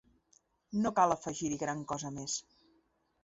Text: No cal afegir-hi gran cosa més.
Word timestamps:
No 0.85 0.91
cal 0.99 1.13
afegir-hi 1.15 1.59
gran 1.65 1.83
cosa 1.91 2.13
més. 2.17 2.39